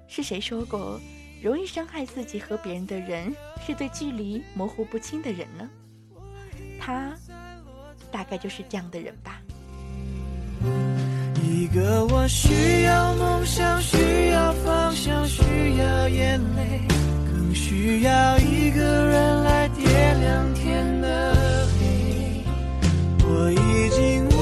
[0.07, 1.01] 是谁说过？
[1.43, 3.35] 容易伤害自己和别人的人，
[3.65, 5.69] 是对距离模糊不清的人呢？
[6.81, 7.13] 他
[8.11, 9.41] 大概就是这样的人吧。
[11.43, 15.43] 一个我需要梦想，需要方向，需
[15.77, 16.81] 要眼泪，
[17.31, 21.35] 更需要一个人来点亮天的
[21.79, 22.45] 黑。
[23.25, 24.36] 我已经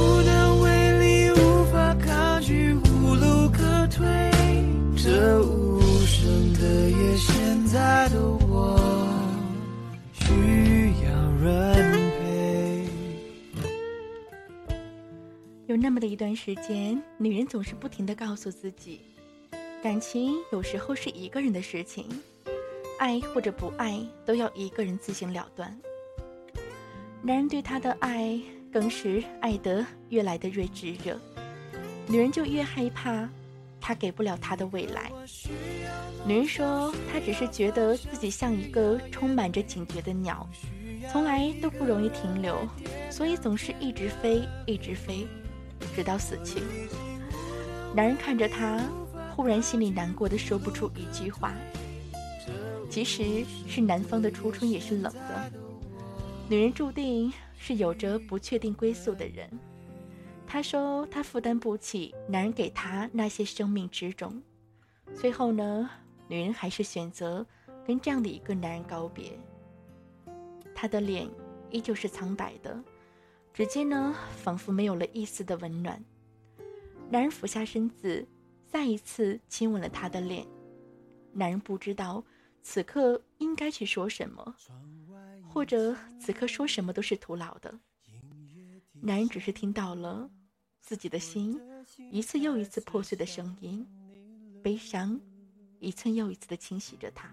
[15.66, 19.00] 有那么的一段时间，女人总是不停的告诉自己，
[19.82, 22.06] 感情有时候是一个人的事情，
[22.98, 25.76] 爱或者不爱都要一个人自行了断。
[27.22, 28.40] 男人对她的爱
[28.72, 31.18] 更是爱得越来的越炙热，
[32.06, 33.28] 女人就越害怕
[33.80, 35.10] 他给不了她的未来。
[36.26, 40.48] 女人说，她只是觉得自己像一个充满着警觉的鸟，
[41.10, 42.68] 从来都不容易停留，
[43.10, 45.26] 所以总是一直飞，一直飞。
[45.94, 46.60] 直到死去。
[47.94, 48.80] 男人看着她，
[49.36, 51.52] 忽然心里难过的说不出一句话。
[52.88, 55.52] 其实是南方的初春也是冷的，
[56.48, 59.48] 女人注定是有着不确定归宿的人。
[60.46, 64.42] 她说她负担不起男人给她那些生命之重。
[65.14, 65.90] 最后呢，
[66.28, 67.44] 女人还是选择
[67.86, 69.38] 跟这样的一个男人告别。
[70.74, 71.30] 她的脸
[71.70, 72.82] 依旧是苍白的。
[73.52, 76.02] 指尖呢，仿佛没有了一丝的温暖。
[77.08, 78.26] 男人俯下身子，
[78.66, 80.46] 再一次亲吻了她的脸。
[81.32, 82.24] 男人不知道
[82.62, 84.56] 此刻应该去说什么，
[85.48, 87.72] 或者此刻说什么都是徒劳的。
[89.00, 90.28] 男人只是听到了
[90.80, 91.60] 自己的心
[92.10, 93.86] 一次又一次破碎的声音，
[94.62, 95.20] 悲伤
[95.78, 97.30] 一寸又一次的侵袭着他。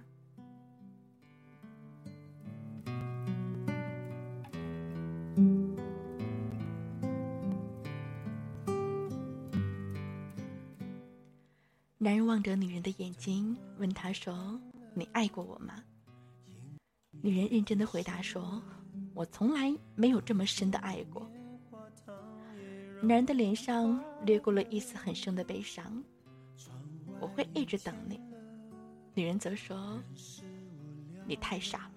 [12.03, 14.59] 男人望着女人的眼睛，问她说
[14.95, 15.75] ：“你爱过我吗？”
[17.21, 18.59] 女人认真的回答说
[19.13, 21.29] ：“我从来没有这么深的爱过。”
[23.03, 26.03] 男人的脸上掠过了一丝很深的悲伤。
[27.19, 28.19] 我会一直等你。
[29.13, 30.01] 女人则说
[31.27, 31.91] ：“你太傻了。”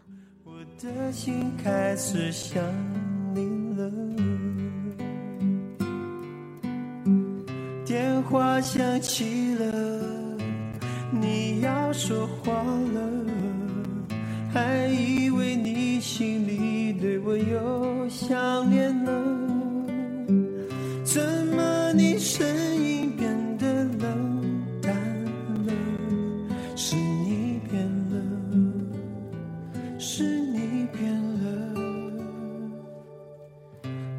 [0.45, 2.63] 我的心开始想
[3.35, 3.41] 你
[3.75, 3.91] 了。
[7.87, 9.74] 电话响起了，
[11.25, 13.01] 你要说话了，
[14.53, 19.11] 还以为你心里对我有想念了，
[21.03, 22.47] 怎么你声
[22.77, 24.43] 音变得冷
[24.83, 24.95] 淡
[25.65, 25.73] 了？
[26.77, 28.17] 是你变了，
[29.99, 31.11] 是你变
[31.43, 31.83] 了，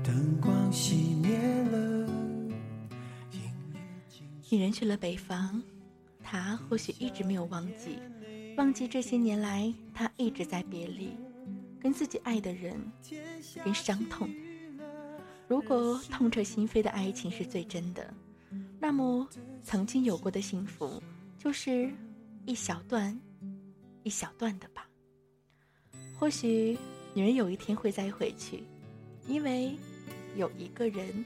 [0.04, 1.38] 灯光熄灭
[1.72, 2.10] 了。
[4.50, 5.62] 女人去了北方，
[6.28, 8.00] 他或许一直没有忘记，
[8.58, 11.16] 忘记这些年来他一直在别离，
[11.80, 12.76] 跟自己爱的人，
[13.64, 14.28] 跟伤痛。
[15.48, 18.12] 如果痛彻心扉的爱情是最真的，
[18.80, 19.28] 那么
[19.62, 21.00] 曾经有过的幸福，
[21.38, 21.92] 就是
[22.48, 23.18] 一小段，
[24.02, 24.88] 一小段的吧。
[26.18, 26.76] 或许
[27.14, 28.64] 女人有一天会再回去，
[29.28, 29.78] 因为
[30.36, 31.24] 有一个人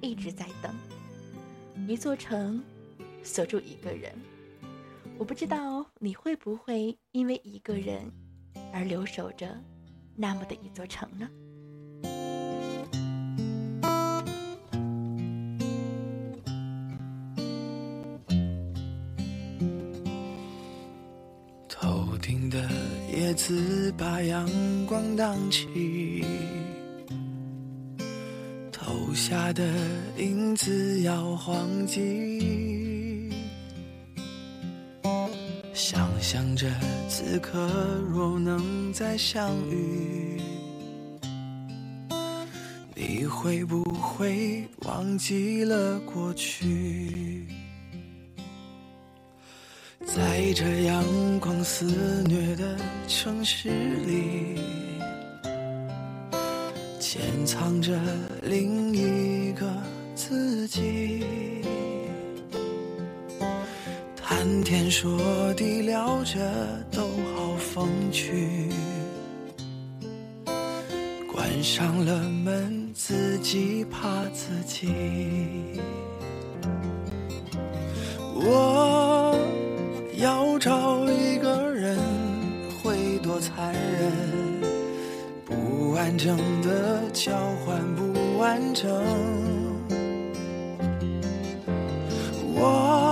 [0.00, 0.72] 一直在等。
[1.88, 2.62] 一座城，
[3.22, 4.12] 锁住一个人。
[5.18, 8.10] 我不知道你会不会因为一个人
[8.72, 9.56] 而留守着
[10.16, 11.28] 那么的一座城呢？
[21.68, 22.68] 头顶的
[23.12, 24.48] 叶子把阳
[24.86, 26.24] 光荡起，
[28.70, 29.62] 投下的
[30.18, 32.71] 影子摇晃起，
[36.32, 36.66] 想着
[37.10, 37.68] 此刻
[38.10, 40.40] 若能再相遇，
[42.94, 47.46] 你会不会忘记了过去？
[50.06, 51.04] 在这阳
[51.38, 54.58] 光肆虐的城市里，
[56.98, 58.00] 潜藏着
[58.42, 59.70] 另一个
[60.14, 61.61] 自己。
[64.42, 66.40] 谈天说地聊着
[66.90, 67.02] 都
[67.36, 68.68] 好风趣，
[71.32, 74.92] 关上了门自己怕自己。
[78.34, 79.38] 我。
[80.16, 81.96] 要找一个人
[82.82, 84.10] 会多残忍？
[85.44, 87.32] 不完整的交
[87.64, 88.90] 换不完整。
[92.54, 93.11] 我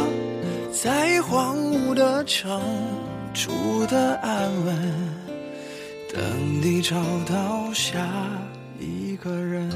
[0.83, 2.59] 在荒芜的城
[3.35, 4.75] 住的安稳，
[6.11, 6.19] 等
[6.59, 6.95] 你找
[7.29, 8.03] 到下
[8.79, 9.69] 一个人。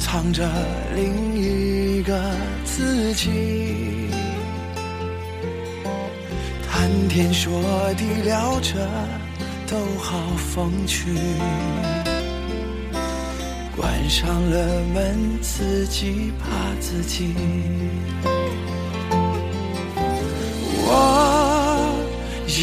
[0.00, 0.48] 藏着
[0.94, 2.18] 另一个
[2.64, 3.30] 自己。
[6.70, 7.52] 谈天说
[7.96, 8.74] 地聊着
[9.66, 11.14] 都好风趣，
[13.76, 16.46] 关上了门，自己怕
[16.80, 17.34] 自己。
[20.90, 22.06] 我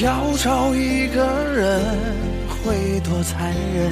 [0.02, 1.24] 要找一个
[1.54, 1.80] 人
[2.48, 3.92] 会多残忍，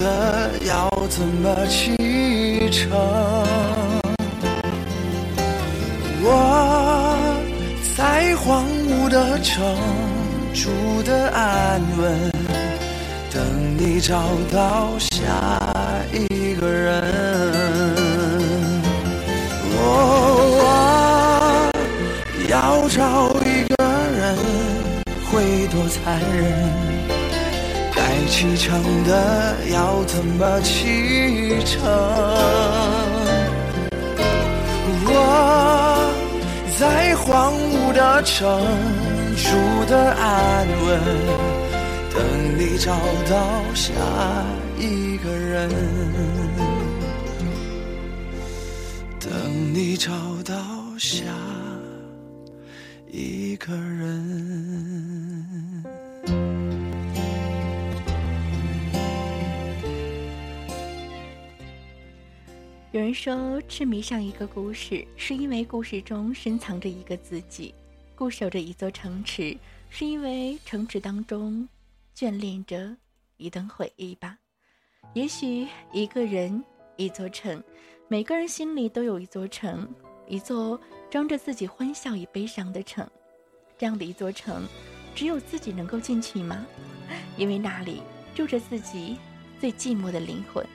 [0.00, 1.96] 的要怎么启
[2.70, 2.90] 程？
[6.22, 7.16] 我
[7.96, 9.64] 在荒芜的城
[10.54, 10.70] 住
[11.04, 12.32] 的安稳，
[13.32, 14.22] 等你找
[14.52, 15.16] 到下
[16.12, 17.02] 一个人。
[19.80, 19.80] 我
[20.64, 21.70] 啊
[22.48, 23.74] 要找一个
[24.16, 24.36] 人
[25.30, 26.42] 会多残忍，
[28.30, 31.82] 启程的要怎么启程？
[35.10, 35.12] 我
[36.78, 38.46] 在荒芜的城
[39.34, 39.48] 住
[39.86, 41.00] 的安稳，
[42.14, 42.22] 等
[42.58, 42.92] 你找
[43.28, 43.34] 到
[43.74, 43.90] 下
[44.78, 45.68] 一个人，
[49.18, 49.28] 等
[49.74, 50.12] 你找
[50.44, 50.54] 到
[50.96, 51.24] 下
[53.10, 54.77] 一个人。
[62.98, 67.72] 有人说，痴迷上一个故事，是因为故事中深藏着一个自己；
[68.16, 69.56] 固守着一座城池，
[69.88, 71.68] 是因为城池当中
[72.12, 72.96] 眷恋着
[73.36, 74.36] 一段回忆吧。
[75.14, 76.60] 也许一个人，
[76.96, 77.62] 一座城，
[78.08, 79.88] 每个人心里都有一座城，
[80.26, 83.08] 一座装着自己欢笑与悲伤的城。
[83.78, 84.66] 这样的一座城，
[85.14, 86.66] 只有自己能够进去吗？
[87.38, 88.02] 因为那里
[88.34, 89.16] 住着自己
[89.60, 90.66] 最寂寞的灵魂。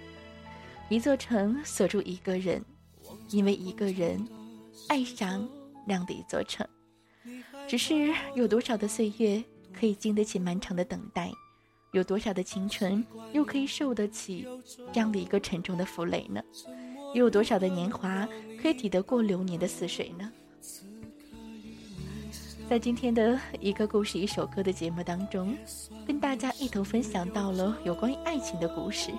[0.93, 2.63] 一座城锁住一个人，
[3.31, 4.23] 因为一个人
[4.89, 5.49] 爱上
[5.87, 6.67] 那样的一座城。
[7.67, 11.31] 只是有多少的岁月可以经得起漫长的等待？
[11.93, 14.47] 有多少的青春又可以受得起
[14.91, 16.39] 这样的一个沉重的负累呢？
[17.15, 18.29] 又有多少的年华
[18.61, 20.31] 可以抵得过流年的似水呢？
[22.69, 25.57] 在今天的一个故事一首歌的节目当中，
[26.05, 29.11] 跟大家一同分享到了有关于爱情的故事。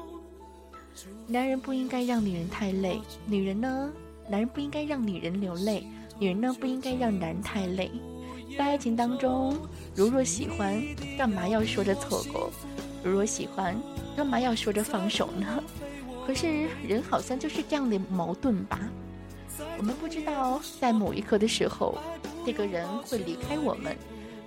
[1.26, 3.90] 男人不应该让女人太累，女人呢，
[4.28, 5.86] 男人不应该让女人流泪，
[6.18, 7.90] 女人呢不应该让男人太累。
[8.56, 9.56] 在爱情当中，
[9.94, 10.80] 如若喜欢，
[11.18, 12.50] 干嘛要说着错过？
[13.02, 13.76] 如若喜欢，
[14.16, 15.62] 干嘛要说着放手呢？
[16.26, 18.78] 可是人好像就是这样的矛盾吧？
[19.76, 21.98] 我们不知道在某一刻的时候，
[22.46, 23.96] 这个人会离开我们，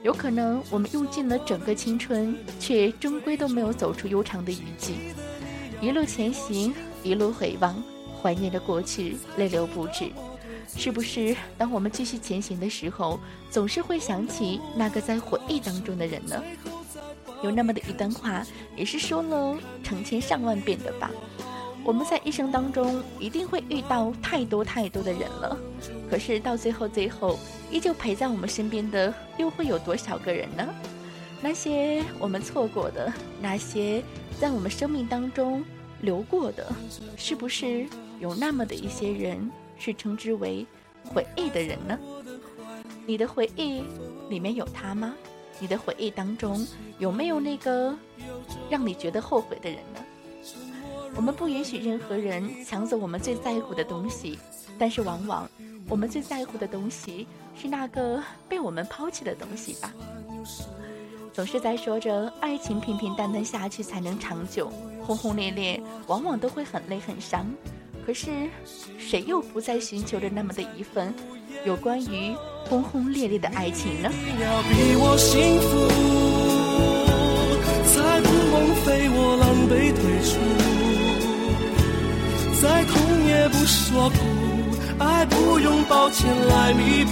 [0.04, 4.94] 有可能我们用尽了整个青春，却终归都没有走出悠长的雨季。
[5.80, 6.74] 一路前行，
[7.04, 7.84] 一路回望，
[8.22, 10.12] 怀念着过去，泪流不止。
[10.76, 13.20] 是不是当我们继续前行的时候，
[13.52, 16.42] 总是会想起那个在回忆当中的人呢？
[17.44, 18.44] 有那么的一段话，
[18.76, 21.12] 也是说了成千上万遍的吧。
[21.84, 25.58] 我们在一生当中一定会遇到太多太多的人了，
[26.10, 27.40] 可是到最后，最后
[27.72, 30.68] 依旧陪在我们身边的又会有多少个人呢？
[31.42, 34.04] 那些我们错过的，那些
[34.40, 35.64] 在我们生命当中
[36.02, 36.68] 流过的，
[37.16, 37.86] 是不是
[38.20, 40.66] 有那么的一些人是称之为
[41.06, 41.98] 回忆的人呢？
[43.06, 43.84] 你的回忆
[44.30, 45.14] 里面有他吗？
[45.60, 46.66] 你的回忆当中
[47.00, 47.96] 有没有那个
[48.70, 50.04] 让你觉得后悔的人呢？
[51.16, 54.38] 我们不允许任何人抢走我们最在乎的东西，
[54.78, 55.50] 但是往往
[55.88, 59.94] 我们最在乎的东西是那个被我们抛弃的东西吧。
[61.38, 64.74] 总是在说着爱情平平淡淡下去才能长久，
[65.06, 67.46] 轰轰烈烈往往都会很累很伤。
[68.04, 68.50] 可是
[68.98, 71.14] 谁又不再寻求着那么的一份
[71.64, 72.36] 有关于
[72.68, 74.10] 轰轰烈烈的爱情呢？
[74.42, 75.88] 要比我幸福，
[77.86, 80.42] 才不枉费我狼狈退出。
[82.60, 84.16] 再痛也不说苦，
[84.98, 87.12] 爱不用抱歉来弥补，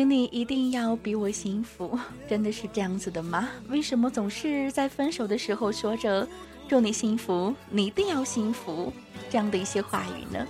[0.00, 3.50] 请你一定要比我幸福， 真的是这样子的吗？
[3.68, 6.26] 为什么总是在分手的时候说着
[6.66, 8.90] “祝你幸福，你一定要幸福”
[9.28, 10.46] 这样的一些话语呢？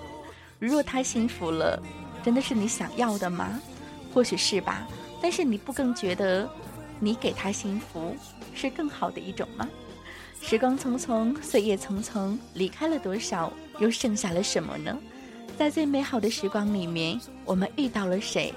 [0.61, 1.83] 如果他幸福了，
[2.23, 3.61] 真的是你想要的吗？
[4.15, 4.87] 或许是吧，
[5.21, 6.49] 但是你不更觉得
[7.01, 8.15] 你给他幸福
[8.55, 9.69] 是更好的一种吗？
[10.41, 14.97] 时光匆匆，岁月匆匆，离开了多少，又剩下了什么呢？
[15.59, 18.55] 在最美好的时光里面，我们遇到了谁，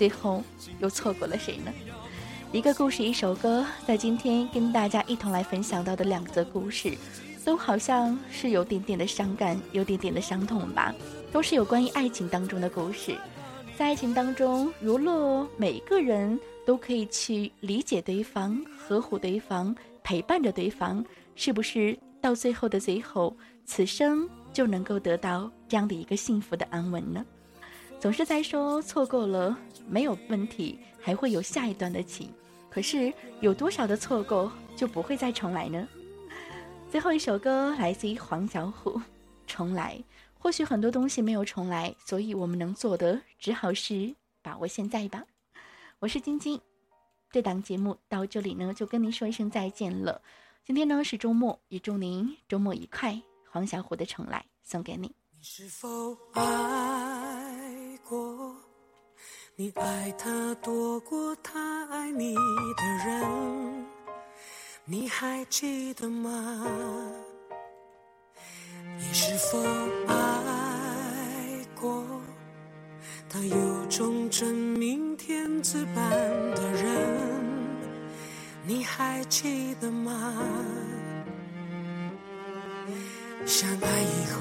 [0.00, 0.42] 最后
[0.78, 1.70] 又错过了谁呢？
[2.52, 6.96] 一个故事，一首歌，在今天跟大家一同来分享到的两则故事，
[7.44, 10.94] 都好像是有点点的伤感，有点点的伤痛吧，
[11.30, 13.14] 都是有关于爱情当中的故事。
[13.76, 23.36] 在爱情当中，如若每一个人都可以去理解对方、呵护对方、陪伴着对方，是不是到最后的最后，
[23.66, 24.26] 此生？
[24.50, 27.22] 就能够得到这样的一个幸福的安稳呢？
[28.00, 29.54] 总是在说错过了
[29.86, 32.32] 没有问题，还会有下一段的情。
[32.70, 35.86] 可是有多少的错过就不会再重来呢？
[36.90, 38.94] 最后一首歌来自于黄小琥，
[39.46, 39.96] 《重来》。
[40.38, 45.22] 或许很多东西没有重来，所以我们能做的只好是把握现在吧。
[45.98, 46.58] 我是晶晶，
[47.30, 50.22] 这档节目到这里呢就跟您说一声再见了。
[50.64, 53.20] 今天呢是周末，也祝您周末愉快。
[53.50, 56.42] 黄小琥的重来送给你你是否爱
[58.10, 58.52] 过
[59.54, 63.86] 你爱他多过他爱你的人
[64.84, 66.66] 你还记得吗
[68.98, 69.62] 你是否
[70.08, 72.04] 爱过
[73.28, 76.10] 他有种真命天子般
[76.56, 77.30] 的人
[78.66, 80.44] 你还记得吗
[83.46, 84.40] 相爱以后，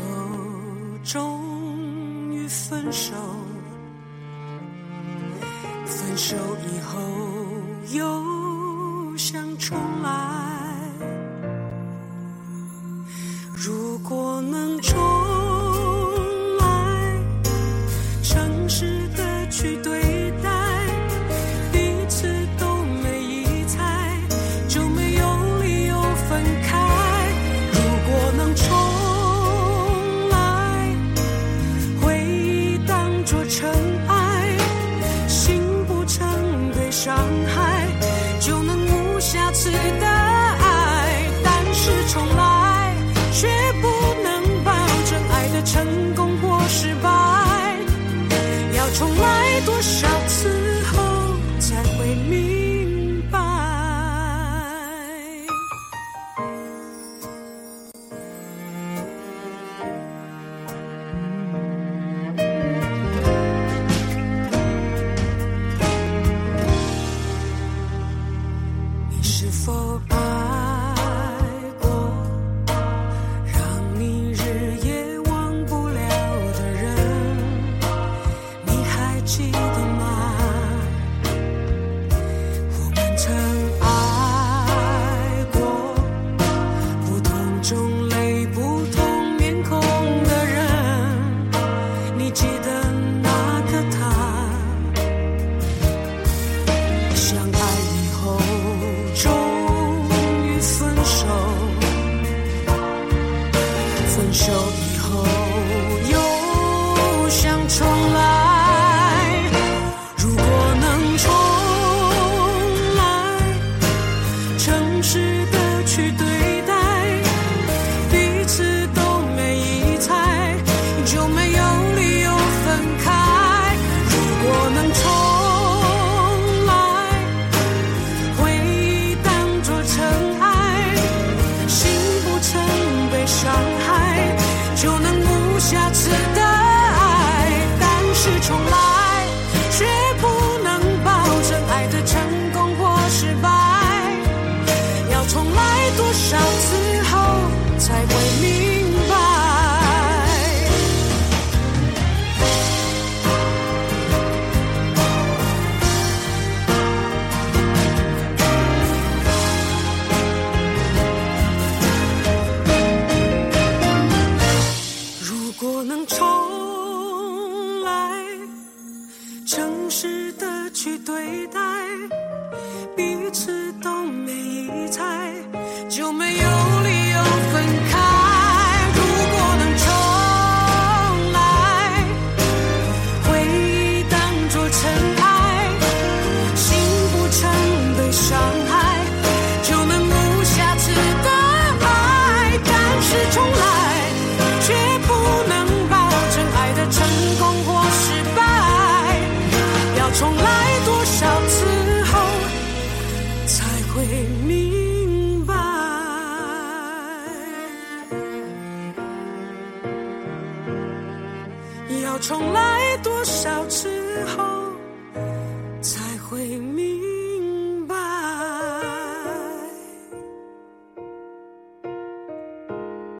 [1.03, 3.13] 终于分手。
[5.89, 6.35] 分手
[6.67, 6.99] 以后，
[7.91, 10.09] 又想重来。
[13.55, 14.97] 如果能重